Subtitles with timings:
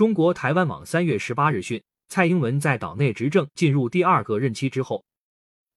[0.00, 1.78] 中国台湾网三月十八日讯，
[2.08, 5.04] 蔡英文在岛内执政进入第二个任期之后，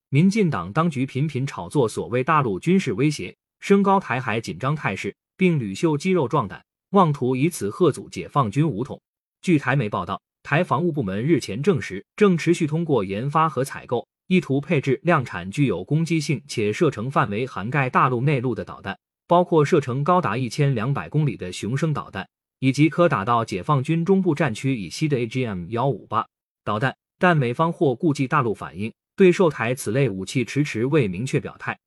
[0.08, 9.02] 民进党当局频频炒作所谓大陆军事威胁，升高台海紧张态势，并屡秀肌肉壮胆，妄图以此吓阻解放军武统。
[9.42, 18.98] 据台媒报道，台防务部门日前证实，正持续通过研发和采购，意图配置量产具有攻击性且射程范围涵盖大陆内陆的导弹，
[19.28, 22.26] 包括射程高达一千两百公里的雄升导弹。
[22.64, 26.26] 以及可打到解放军中部战区以西的 AGM 幺五八
[26.64, 31.78] 导弹，但美方或顾忌大陆反应，对售台此类武器迟迟未明确表态。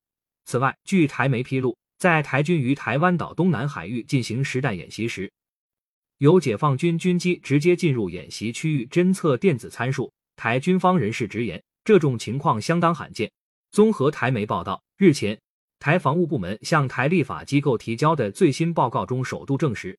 [0.45, 5.31] 此外，据台媒披露，在台军于台湾岛东南海域进行实弹演习时，
[6.19, 10.13] 由解放军军机直接进入演习区域侦测电子参数。
[10.35, 13.31] 台军方人士直言，这种情况相当罕见。
[13.71, 15.39] 综合台媒报道，日前
[15.79, 19.97] 台防务部门向台立法机构提交的最新报告中，首度证实。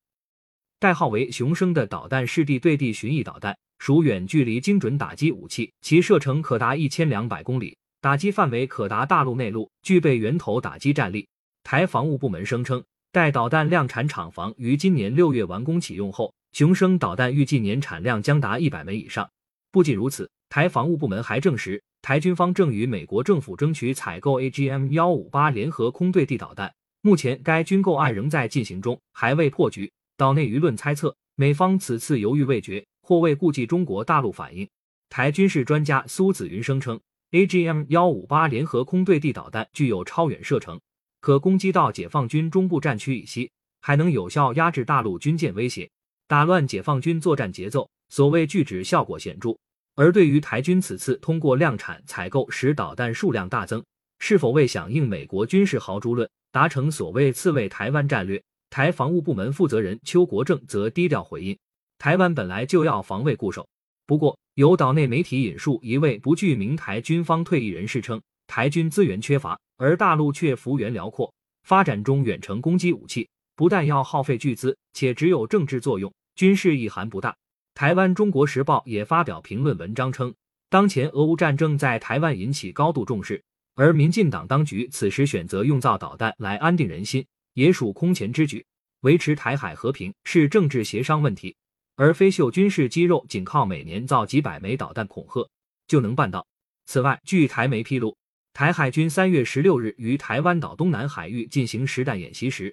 [0.80, 11.26] 代号为“雄升”的导弹是地对地巡弋导弹，属远距离精准打击武器，其射程可达一千两百公里，打击范围可达大陆内陆，具备源头打击战力。
[11.65, 19.29] 台防务部门声称，待导弹量产厂房于今年六月完工启用后，雄升导弹预计年产量将达一百枚以上。
[19.73, 29.90] 不仅如此，台防务部门还证实，台军方正与美国政府争取采购 AGM 幺五八联合空对地导弹，目前该军购案仍在进行中，还未破局。
[30.19, 34.69] 岛内舆论猜测，美方此次犹豫未决，或为顾忌中国大陆反应。
[35.09, 36.99] 台军事专家苏子云声称
[37.30, 40.80] ，AGM 幺五八联合空对地导弹具有超远射程，
[41.21, 43.49] 可攻击到解放军中部战区以西，
[43.80, 45.89] 还能有效压制大陆军舰威胁，
[46.27, 47.89] 打乱解放军作战节奏。
[48.09, 49.57] 所谓拒止效果显著。
[49.95, 53.85] 而对于台军此次通过量产采购使导弹数量大增，
[54.19, 58.43] 是否为响应美国军事豪猪论，达成所谓刺猬台湾战略？
[58.71, 61.59] 台防务部门负责人邱国正则低调回应
[61.99, 63.69] ：“台湾本来就要防卫固守。”
[64.06, 77.37] 不过，有岛内媒体引述一位不具名台军方退役人士称，台军资源缺乏，而大陆却幅员辽阔，发展中远程攻击武器不但要耗费巨资，且只有政治作用，军事意涵不大。
[77.75, 80.34] 台湾《中国时报》也发表评论文章称，
[80.71, 83.43] 当前俄乌战争在台湾引起高度重视，
[83.75, 87.25] 而民进党当局此时选择用造导弹来安定人心。
[87.59, 88.65] 也属空前之举，
[89.01, 91.57] 维持台海和平是政治协商问题，
[91.97, 95.51] 而非秀军事肌肉，仅靠每年造几百枚导弹恐吓
[95.89, 96.47] 就能办到。
[96.87, 98.17] 此外，据台媒披露，
[98.53, 102.73] 台海军三月十六日于台湾岛东南海域进行实弹演习时，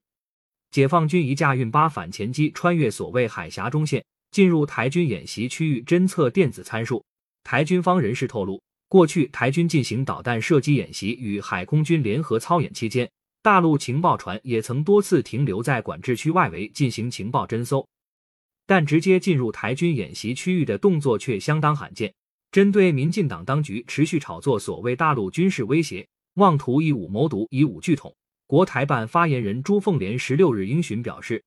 [0.70, 7.04] 解放军一架运八反潜机穿越所谓海峡中线，进入台军演习区域侦测电子参数。
[7.44, 13.10] 台军方人士透露，过去台军进行导弹射击演习与海空军联合操演期间。
[13.46, 17.88] 大陆情报船也曾多次停留在管制区外围进行情报侦搜，
[18.66, 22.12] 但直接进入台军演习区域的动作却相当罕见。
[22.52, 26.08] 针对民进党当局持续炒作所谓大陆军事威胁，
[26.38, 28.12] 妄图以武谋独、以武拒统，
[28.48, 31.44] 国台办发言人朱凤莲十六日应询表示，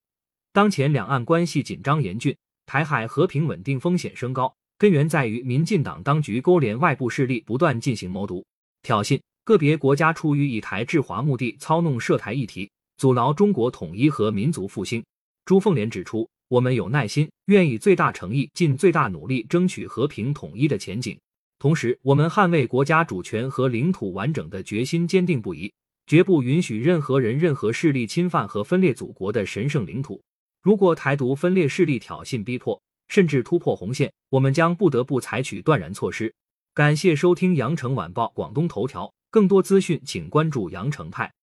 [0.53, 2.33] 当前两岸关系紧张严峻，
[2.65, 8.47] 台海和平稳定风险升高，根源在于民进党当局勾连外部势力，不断进行谋独、
[8.83, 9.21] 挑衅。
[9.49, 15.03] 个别国家出于以台制华目的，操弄涉台议题，阻挠中国统一和民族复兴。
[15.47, 21.19] 朱凤莲指出，我们有耐心，愿以最大诚意、尽最大努力争取和平统一的前景。
[21.59, 25.73] 同时，我们捍卫国家主权和领土完整的决心坚定不移，
[26.07, 30.21] 绝不允许任何人、任何势力侵犯和分裂祖国的神圣领土。
[30.63, 36.35] 如果台独分裂势力挑衅逼迫，甚至突破红线，我们将不得不采取断然措施。
[36.75, 39.11] 感谢收听羊城晚报广东头条。
[39.31, 41.38] 更多资讯，请关注羊城派。